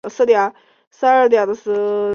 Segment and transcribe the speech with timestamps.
[0.01, 2.01] 县莅位于东兴市镇。